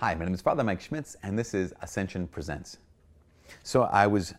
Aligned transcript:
Hi, 0.00 0.14
my 0.14 0.24
name 0.24 0.32
is 0.32 0.40
Father 0.40 0.64
Mike 0.64 0.80
Schmitz, 0.80 1.14
and 1.22 1.38
this 1.38 1.52
is 1.52 1.74
Ascension 1.82 2.26
Presents. 2.26 2.78
So 3.64 3.82
I 3.82 4.06
was 4.06 4.32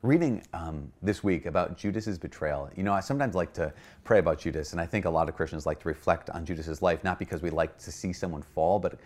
reading 0.00 0.42
um, 0.54 0.90
this 1.02 1.22
week 1.22 1.44
about 1.44 1.76
Judas's 1.76 2.16
betrayal. 2.16 2.70
You 2.74 2.82
know, 2.82 2.94
I 2.94 3.00
sometimes 3.00 3.34
like 3.34 3.52
to 3.52 3.74
pray 4.04 4.20
about 4.20 4.38
Judas, 4.38 4.72
and 4.72 4.80
I 4.80 4.86
think 4.86 5.04
a 5.04 5.10
lot 5.10 5.28
of 5.28 5.36
Christians 5.36 5.66
like 5.66 5.80
to 5.80 5.88
reflect 5.88 6.30
on 6.30 6.46
Judas's 6.46 6.80
life, 6.80 7.04
not 7.04 7.18
because 7.18 7.42
we 7.42 7.50
like 7.50 7.76
to 7.76 7.92
see 7.92 8.10
someone 8.10 8.40
fall, 8.40 8.78
but 8.78 8.98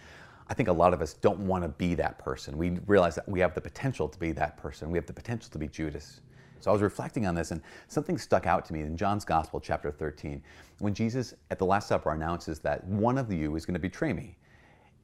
I 0.48 0.54
think 0.54 0.68
a 0.68 0.72
lot 0.72 0.94
of 0.94 1.02
us 1.02 1.14
don't 1.14 1.40
want 1.40 1.64
to 1.64 1.68
be 1.70 1.96
that 1.96 2.20
person. 2.20 2.56
We 2.56 2.78
realize 2.86 3.16
that 3.16 3.28
we 3.28 3.40
have 3.40 3.56
the 3.56 3.60
potential 3.60 4.08
to 4.08 4.18
be 4.20 4.30
that 4.30 4.56
person. 4.58 4.92
We 4.92 4.96
have 4.98 5.06
the 5.06 5.12
potential 5.12 5.50
to 5.50 5.58
be 5.58 5.66
Judas. 5.66 6.20
So 6.60 6.70
I 6.70 6.72
was 6.72 6.82
reflecting 6.82 7.26
on 7.26 7.34
this, 7.34 7.50
and 7.50 7.60
something 7.88 8.16
stuck 8.16 8.46
out 8.46 8.64
to 8.66 8.72
me 8.72 8.82
in 8.82 8.96
John's 8.96 9.24
Gospel, 9.24 9.58
chapter 9.58 9.90
13, 9.90 10.40
when 10.78 10.94
Jesus 10.94 11.34
at 11.50 11.58
the 11.58 11.66
Last 11.66 11.88
Supper 11.88 12.12
announces 12.12 12.60
that 12.60 12.84
one 12.84 13.18
of 13.18 13.32
you 13.32 13.56
is 13.56 13.66
going 13.66 13.74
to 13.74 13.80
betray 13.80 14.12
me. 14.12 14.36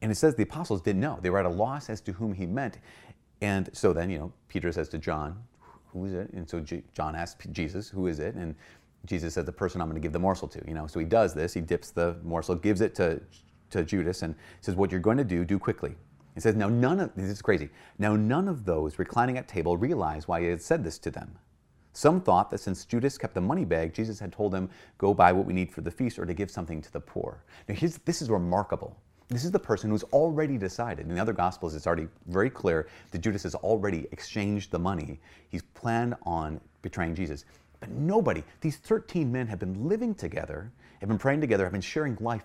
And 0.02 0.12
it 0.12 0.16
says 0.16 0.34
the 0.34 0.42
apostles 0.42 0.82
didn't 0.82 1.00
know. 1.00 1.18
They 1.22 1.30
were 1.30 1.38
at 1.38 1.46
a 1.46 1.50
loss 1.50 1.88
as 1.88 2.00
to 2.02 2.12
whom 2.12 2.32
he 2.32 2.46
meant. 2.46 2.78
And 3.40 3.70
so 3.72 3.92
then, 3.92 4.10
you 4.10 4.18
know, 4.18 4.32
Peter 4.48 4.70
says 4.72 4.88
to 4.90 4.98
John, 4.98 5.42
Who 5.92 6.04
is 6.04 6.14
it? 6.14 6.30
And 6.32 6.48
so 6.48 6.60
G- 6.60 6.82
John 6.94 7.14
asks 7.14 7.46
Jesus, 7.52 7.88
Who 7.88 8.06
is 8.06 8.18
it? 8.18 8.34
And 8.34 8.54
Jesus 9.04 9.34
says, 9.34 9.44
The 9.44 9.52
person 9.52 9.80
I'm 9.80 9.88
going 9.88 10.00
to 10.00 10.04
give 10.04 10.12
the 10.12 10.18
morsel 10.18 10.48
to. 10.48 10.62
You 10.66 10.74
know, 10.74 10.86
so 10.86 11.00
he 11.00 11.06
does 11.06 11.34
this. 11.34 11.54
He 11.54 11.60
dips 11.60 11.90
the 11.90 12.16
morsel, 12.22 12.54
gives 12.54 12.80
it 12.80 12.94
to, 12.96 13.20
to 13.70 13.84
Judas, 13.84 14.22
and 14.22 14.34
says, 14.60 14.74
What 14.74 14.90
you're 14.90 15.00
going 15.00 15.18
to 15.18 15.24
do, 15.24 15.44
do 15.44 15.58
quickly. 15.58 15.96
He 16.34 16.40
says, 16.40 16.54
Now 16.54 16.68
none 16.68 17.00
of 17.00 17.14
this 17.14 17.30
is 17.30 17.42
crazy. 17.42 17.70
Now 17.98 18.16
none 18.16 18.48
of 18.48 18.64
those 18.64 18.98
reclining 18.98 19.38
at 19.38 19.48
table 19.48 19.76
realized 19.76 20.28
why 20.28 20.40
he 20.40 20.46
had 20.46 20.62
said 20.62 20.84
this 20.84 20.98
to 21.00 21.10
them. 21.10 21.38
Some 21.92 22.20
thought 22.20 22.50
that 22.50 22.58
since 22.58 22.84
Judas 22.84 23.16
kept 23.16 23.32
the 23.32 23.40
money 23.40 23.64
bag, 23.64 23.94
Jesus 23.94 24.20
had 24.20 24.30
told 24.30 24.54
him, 24.54 24.68
Go 24.98 25.14
buy 25.14 25.32
what 25.32 25.46
we 25.46 25.54
need 25.54 25.72
for 25.72 25.80
the 25.80 25.90
feast 25.90 26.18
or 26.18 26.26
to 26.26 26.34
give 26.34 26.50
something 26.50 26.82
to 26.82 26.92
the 26.92 27.00
poor. 27.00 27.42
Now, 27.68 27.74
this 28.04 28.20
is 28.20 28.28
remarkable. 28.28 28.98
This 29.28 29.44
is 29.44 29.50
the 29.50 29.58
person 29.58 29.90
who's 29.90 30.04
already 30.04 30.56
decided. 30.56 31.08
In 31.08 31.14
the 31.14 31.20
other 31.20 31.32
Gospels, 31.32 31.74
it's 31.74 31.86
already 31.86 32.06
very 32.26 32.48
clear 32.48 32.88
that 33.10 33.18
Judas 33.18 33.42
has 33.42 33.56
already 33.56 34.06
exchanged 34.12 34.70
the 34.70 34.78
money. 34.78 35.20
He's 35.48 35.62
planned 35.62 36.14
on 36.22 36.60
betraying 36.82 37.14
Jesus. 37.14 37.44
But 37.80 37.90
nobody, 37.90 38.44
these 38.60 38.76
13 38.76 39.30
men 39.30 39.46
have 39.48 39.58
been 39.58 39.88
living 39.88 40.14
together, 40.14 40.70
have 41.00 41.08
been 41.08 41.18
praying 41.18 41.40
together, 41.40 41.64
have 41.64 41.72
been 41.72 41.80
sharing 41.80 42.16
life 42.20 42.44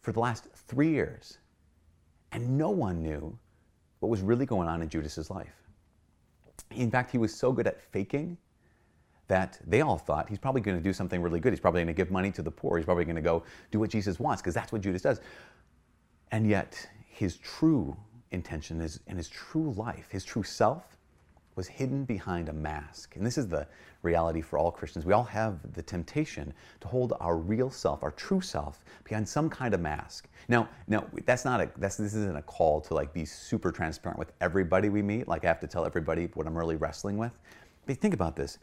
for 0.00 0.12
the 0.12 0.20
last 0.20 0.46
three 0.54 0.90
years. 0.90 1.38
And 2.30 2.56
no 2.56 2.70
one 2.70 3.02
knew 3.02 3.36
what 3.98 4.08
was 4.08 4.20
really 4.20 4.46
going 4.46 4.68
on 4.68 4.80
in 4.80 4.88
Judas's 4.88 5.28
life. 5.28 5.54
In 6.70 6.90
fact, 6.90 7.10
he 7.10 7.18
was 7.18 7.34
so 7.34 7.52
good 7.52 7.66
at 7.66 7.80
faking 7.80 8.38
that 9.28 9.58
they 9.66 9.80
all 9.80 9.98
thought 9.98 10.28
he's 10.28 10.38
probably 10.38 10.60
going 10.60 10.76
to 10.76 10.82
do 10.82 10.92
something 10.92 11.20
really 11.20 11.40
good. 11.40 11.52
He's 11.52 11.60
probably 11.60 11.80
going 11.80 11.94
to 11.94 11.94
give 11.94 12.10
money 12.10 12.30
to 12.32 12.42
the 12.42 12.50
poor. 12.50 12.76
He's 12.76 12.84
probably 12.84 13.04
going 13.04 13.16
to 13.16 13.22
go 13.22 13.44
do 13.70 13.78
what 13.78 13.90
Jesus 13.90 14.18
wants 14.18 14.42
because 14.42 14.54
that's 14.54 14.72
what 14.72 14.80
Judas 14.82 15.02
does. 15.02 15.20
And 16.32 16.48
yet, 16.48 16.88
his 17.06 17.36
true 17.36 17.96
intention 18.30 18.80
is, 18.80 19.00
and 19.06 19.18
his 19.18 19.28
true 19.28 19.72
life, 19.72 20.10
his 20.10 20.24
true 20.24 20.42
self, 20.42 20.96
was 21.54 21.68
hidden 21.68 22.06
behind 22.06 22.48
a 22.48 22.52
mask. 22.52 23.16
And 23.16 23.26
this 23.26 23.36
is 23.36 23.46
the 23.46 23.66
reality 24.00 24.40
for 24.40 24.58
all 24.58 24.70
Christians. 24.70 25.04
We 25.04 25.12
all 25.12 25.24
have 25.24 25.58
the 25.74 25.82
temptation 25.82 26.54
to 26.80 26.88
hold 26.88 27.12
our 27.20 27.36
real 27.36 27.70
self, 27.70 28.02
our 28.02 28.10
true 28.12 28.40
self, 28.40 28.82
behind 29.04 29.28
some 29.28 29.50
kind 29.50 29.74
of 29.74 29.80
mask. 29.80 30.28
Now, 30.48 30.68
now 30.88 31.04
that's 31.26 31.44
not 31.44 31.60
a 31.60 31.70
that's 31.76 31.96
this 31.96 32.14
isn't 32.14 32.36
a 32.36 32.42
call 32.42 32.80
to 32.80 32.94
like 32.94 33.12
be 33.12 33.26
super 33.26 33.70
transparent 33.70 34.18
with 34.18 34.32
everybody 34.40 34.88
we 34.88 35.02
meet. 35.02 35.28
Like 35.28 35.44
I 35.44 35.48
have 35.48 35.60
to 35.60 35.66
tell 35.66 35.84
everybody 35.84 36.30
what 36.32 36.46
I'm 36.46 36.56
really 36.56 36.76
wrestling 36.76 37.18
with. 37.18 37.38
But 37.84 37.98
think 37.98 38.14
about 38.14 38.34
this. 38.34 38.58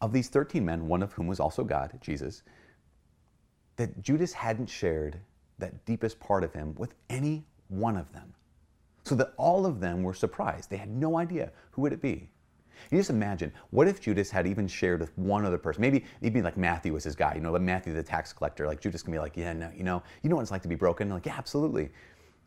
Of 0.00 0.12
these 0.12 0.28
13 0.28 0.64
men, 0.64 0.86
one 0.86 1.02
of 1.02 1.12
whom 1.12 1.26
was 1.26 1.40
also 1.40 1.64
God, 1.64 1.98
Jesus, 2.00 2.44
that 3.74 4.00
Judas 4.00 4.32
hadn't 4.32 4.68
shared 4.68 5.18
that 5.58 5.84
deepest 5.84 6.18
part 6.20 6.44
of 6.44 6.52
him 6.52 6.74
with 6.76 6.94
any 7.10 7.44
one 7.68 7.96
of 7.96 8.12
them. 8.12 8.32
So 9.04 9.14
that 9.16 9.32
all 9.36 9.66
of 9.66 9.80
them 9.80 10.02
were 10.02 10.14
surprised. 10.14 10.70
They 10.70 10.76
had 10.76 10.90
no 10.90 11.18
idea 11.18 11.50
who 11.70 11.82
would 11.82 11.92
it 11.92 12.02
be. 12.02 12.28
You 12.90 12.98
just 12.98 13.10
imagine, 13.10 13.52
what 13.70 13.88
if 13.88 14.00
Judas 14.00 14.30
had 14.30 14.46
even 14.46 14.68
shared 14.68 15.00
with 15.00 15.16
one 15.18 15.44
other 15.44 15.58
person? 15.58 15.80
Maybe 15.80 16.04
maybe 16.20 16.42
like 16.42 16.56
Matthew 16.56 16.92
was 16.92 17.04
his 17.04 17.16
guy, 17.16 17.34
you 17.34 17.40
know, 17.40 17.50
like 17.50 17.62
Matthew 17.62 17.92
the 17.92 18.02
tax 18.02 18.32
collector. 18.32 18.66
Like 18.66 18.80
Judas 18.80 19.02
can 19.02 19.12
be 19.12 19.18
like, 19.18 19.36
yeah, 19.36 19.52
no, 19.52 19.70
you 19.76 19.82
know, 19.82 20.02
you 20.22 20.30
know 20.30 20.36
what 20.36 20.42
it's 20.42 20.50
like 20.50 20.62
to 20.62 20.68
be 20.68 20.76
broken? 20.76 21.08
Like, 21.10 21.26
yeah, 21.26 21.34
absolutely. 21.36 21.90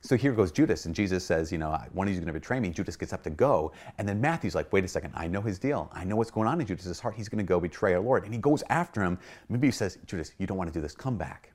So 0.03 0.17
here 0.17 0.31
goes 0.31 0.51
Judas, 0.51 0.88
and 0.88 0.95
Jesus 0.95 1.23
says, 1.23 1.51
you 1.51 1.59
know, 1.59 1.78
one 1.93 2.07
of 2.07 2.11
you 2.11 2.17
is 2.17 2.19
going 2.19 2.33
to 2.33 2.39
betray 2.39 2.59
me. 2.59 2.72
Judas 2.72 2.95
gets 2.95 3.13
up 3.13 3.22
to 3.23 3.29
go, 3.29 3.72
and 3.99 4.09
then 4.09 4.19
Matthew's 4.19 4.55
like, 4.55 4.73
wait 4.73 4.83
a 4.83 4.88
second, 4.88 5.13
I 5.16 5.28
know 5.28 5.41
his 5.41 5.59
deal. 5.59 5.91
I 5.93 6.03
know 6.03 6.16
what's 6.16 6.31
going 6.31 6.47
on 6.47 6.59
in 6.59 6.66
Judas's 6.66 6.99
heart. 6.99 7.13
He's 7.16 7.29
going 7.29 7.38
to 7.38 7.47
go 7.47 7.59
betray 7.59 7.93
our 7.93 8.01
Lord, 8.01 8.23
and 8.23 8.33
he 8.33 8.39
goes 8.39 8.63
after 8.69 9.03
him. 9.03 9.19
Maybe 9.47 9.67
he 9.67 9.72
says, 9.72 9.99
Judas, 10.07 10.31
you 10.39 10.47
don't 10.47 10.57
want 10.57 10.69
to 10.69 10.73
do 10.73 10.81
this. 10.81 10.95
Come 10.95 11.17
back. 11.17 11.51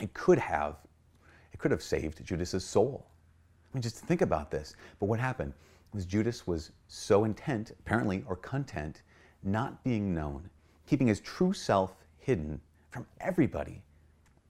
It 0.00 0.12
could 0.14 0.38
have, 0.38 0.76
it 1.52 1.58
could 1.58 1.70
have 1.70 1.82
saved 1.82 2.24
Judas's 2.24 2.64
soul. 2.64 3.06
I 3.72 3.76
mean, 3.76 3.82
just 3.82 3.96
think 3.96 4.22
about 4.22 4.50
this. 4.50 4.74
But 5.00 5.06
what 5.06 5.20
happened 5.20 5.52
was 5.92 6.04
Judas 6.04 6.46
was 6.46 6.72
so 6.88 7.24
intent, 7.24 7.72
apparently, 7.78 8.24
or 8.26 8.36
content, 8.36 9.02
not 9.42 9.82
being 9.84 10.14
known, 10.14 10.48
keeping 10.86 11.06
his 11.06 11.20
true 11.20 11.52
self 11.52 11.94
hidden 12.18 12.60
from 12.90 13.06
everybody, 13.20 13.82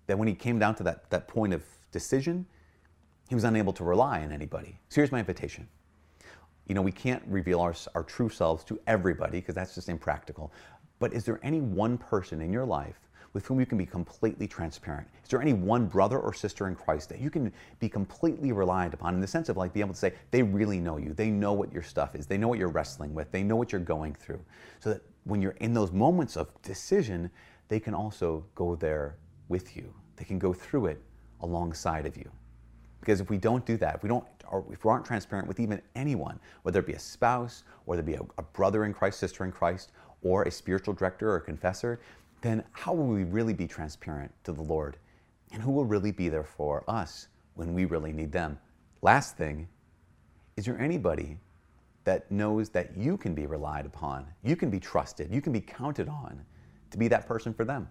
that 0.06 0.18
when 0.18 0.28
he 0.28 0.34
came 0.34 0.58
down 0.58 0.74
to 0.76 0.82
that, 0.82 1.08
that 1.10 1.28
point 1.28 1.52
of 1.52 1.62
decision, 1.92 2.46
he 3.28 3.34
was 3.34 3.44
unable 3.44 3.72
to 3.72 3.84
rely 3.84 4.22
on 4.22 4.32
anybody. 4.32 4.78
So 4.88 4.96
here's 4.96 5.12
my 5.12 5.18
invitation. 5.18 5.68
You 6.66 6.74
know, 6.74 6.82
we 6.82 6.92
can't 6.92 7.22
reveal 7.26 7.60
our, 7.60 7.74
our 7.94 8.02
true 8.02 8.28
selves 8.28 8.64
to 8.64 8.80
everybody 8.86 9.40
because 9.40 9.54
that's 9.54 9.74
just 9.74 9.88
impractical. 9.88 10.52
But 10.98 11.12
is 11.12 11.24
there 11.24 11.40
any 11.42 11.60
one 11.60 11.98
person 11.98 12.40
in 12.40 12.52
your 12.52 12.64
life 12.64 13.00
with 13.34 13.44
whom 13.46 13.60
you 13.60 13.66
can 13.66 13.76
be 13.76 13.84
completely 13.84 14.46
transparent? 14.46 15.06
Is 15.22 15.28
there 15.28 15.42
any 15.42 15.52
one 15.52 15.86
brother 15.86 16.18
or 16.18 16.32
sister 16.32 16.68
in 16.68 16.74
Christ 16.74 17.10
that 17.10 17.20
you 17.20 17.28
can 17.28 17.52
be 17.80 17.88
completely 17.88 18.52
reliant 18.52 18.94
upon 18.94 19.14
in 19.14 19.20
the 19.20 19.26
sense 19.26 19.50
of 19.50 19.56
like 19.56 19.74
being 19.74 19.84
able 19.84 19.92
to 19.92 20.00
say, 20.00 20.14
they 20.30 20.42
really 20.42 20.78
know 20.78 20.96
you, 20.96 21.12
they 21.12 21.30
know 21.30 21.52
what 21.52 21.72
your 21.72 21.82
stuff 21.82 22.14
is, 22.14 22.26
they 22.26 22.38
know 22.38 22.48
what 22.48 22.58
you're 22.58 22.68
wrestling 22.68 23.12
with, 23.12 23.30
they 23.32 23.42
know 23.42 23.56
what 23.56 23.72
you're 23.72 23.80
going 23.80 24.14
through. 24.14 24.40
So 24.80 24.90
that 24.90 25.02
when 25.24 25.42
you're 25.42 25.56
in 25.60 25.74
those 25.74 25.92
moments 25.92 26.36
of 26.36 26.50
decision, 26.62 27.30
they 27.68 27.80
can 27.80 27.92
also 27.92 28.44
go 28.54 28.76
there 28.76 29.16
with 29.48 29.76
you. 29.76 29.92
They 30.16 30.24
can 30.24 30.38
go 30.38 30.52
through 30.52 30.86
it 30.86 31.02
alongside 31.40 32.06
of 32.06 32.16
you. 32.16 32.30
Because 33.00 33.20
if 33.20 33.28
we 33.28 33.36
don't 33.36 33.66
do 33.66 33.76
that, 33.78 33.96
if 33.96 34.02
we 34.02 34.08
don't, 34.08 34.24
or 34.50 34.64
if 34.70 34.84
we 34.84 34.90
aren't 34.90 35.04
transparent 35.04 35.48
with 35.48 35.60
even 35.60 35.82
anyone, 35.94 36.38
whether 36.62 36.80
it 36.80 36.86
be 36.86 36.92
a 36.92 36.98
spouse, 36.98 37.64
whether 37.84 38.00
it 38.00 38.06
be 38.06 38.14
a, 38.14 38.22
a 38.38 38.42
brother 38.42 38.84
in 38.84 38.94
Christ, 38.94 39.18
sister 39.18 39.44
in 39.44 39.52
Christ, 39.52 39.92
or 40.22 40.44
a 40.44 40.50
spiritual 40.50 40.94
director 40.94 41.30
or 41.30 41.36
a 41.36 41.40
confessor, 41.40 42.00
then 42.44 42.62
how 42.72 42.92
will 42.92 43.06
we 43.06 43.24
really 43.24 43.54
be 43.54 43.66
transparent 43.66 44.30
to 44.44 44.52
the 44.52 44.60
Lord? 44.60 44.98
And 45.50 45.62
who 45.62 45.72
will 45.72 45.86
really 45.86 46.12
be 46.12 46.28
there 46.28 46.44
for 46.44 46.84
us 46.86 47.28
when 47.54 47.72
we 47.72 47.86
really 47.86 48.12
need 48.12 48.32
them? 48.32 48.58
Last 49.00 49.38
thing, 49.38 49.66
is 50.58 50.66
there 50.66 50.78
anybody 50.78 51.38
that 52.04 52.30
knows 52.30 52.68
that 52.68 52.94
you 52.98 53.16
can 53.16 53.34
be 53.34 53.46
relied 53.46 53.86
upon, 53.86 54.26
you 54.42 54.56
can 54.56 54.68
be 54.68 54.78
trusted, 54.78 55.32
you 55.32 55.40
can 55.40 55.54
be 55.54 55.60
counted 55.60 56.06
on 56.06 56.38
to 56.90 56.98
be 56.98 57.08
that 57.08 57.26
person 57.26 57.54
for 57.54 57.64
them? 57.64 57.88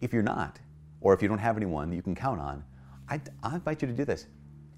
If 0.00 0.10
you're 0.10 0.22
not, 0.22 0.58
or 1.02 1.12
if 1.12 1.20
you 1.20 1.28
don't 1.28 1.36
have 1.36 1.58
anyone 1.58 1.92
you 1.92 2.00
can 2.00 2.14
count 2.14 2.40
on, 2.40 2.64
I, 3.10 3.20
I 3.42 3.56
invite 3.56 3.82
you 3.82 3.88
to 3.88 3.94
do 3.94 4.06
this. 4.06 4.26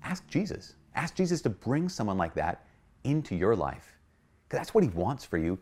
Ask 0.03 0.26
Jesus. 0.26 0.75
Ask 0.97 1.14
Jesus 1.14 1.41
to 1.42 1.50
bring 1.50 1.88
someone 1.88 2.19
like 2.19 2.34
that 2.34 2.66
into 3.04 3.37
your 3.37 3.54
life. 3.54 3.97
Because 4.48 4.58
that's 4.58 4.75
what 4.75 4.82
he 4.82 4.91
wants 4.91 5.25
for 5.25 5.38
you. 5.38 5.56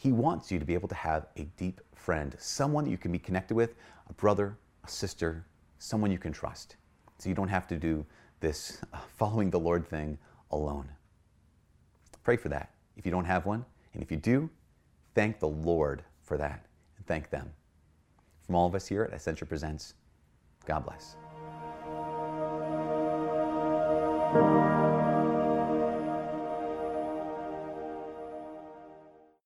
He 0.00 0.12
wants 0.12 0.50
you 0.50 0.58
to 0.58 0.64
be 0.64 0.72
able 0.72 0.88
to 0.88 0.94
have 0.94 1.26
a 1.36 1.42
deep 1.58 1.82
friend, 1.94 2.34
someone 2.38 2.88
you 2.88 2.96
can 2.96 3.12
be 3.12 3.18
connected 3.18 3.54
with, 3.54 3.74
a 4.08 4.14
brother, 4.14 4.56
a 4.82 4.88
sister, 4.88 5.44
someone 5.78 6.10
you 6.10 6.16
can 6.16 6.32
trust. 6.32 6.76
So 7.18 7.28
you 7.28 7.34
don't 7.34 7.48
have 7.48 7.68
to 7.68 7.76
do 7.76 8.06
this 8.40 8.80
uh, 8.94 8.98
following 9.18 9.50
the 9.50 9.60
Lord 9.60 9.86
thing 9.86 10.16
alone. 10.52 10.88
Pray 12.24 12.38
for 12.38 12.48
that 12.48 12.70
if 12.96 13.04
you 13.04 13.12
don't 13.12 13.26
have 13.26 13.44
one. 13.44 13.62
And 13.92 14.02
if 14.02 14.10
you 14.10 14.16
do, 14.16 14.48
thank 15.14 15.38
the 15.38 15.48
Lord 15.48 16.02
for 16.22 16.38
that 16.38 16.64
and 16.96 17.06
thank 17.06 17.28
them. 17.28 17.50
From 18.46 18.54
all 18.54 18.66
of 18.66 18.74
us 18.74 18.86
here 18.86 19.02
at 19.02 19.12
Ascension 19.12 19.48
Presents, 19.48 19.92
God 20.64 20.86
bless. 20.86 21.14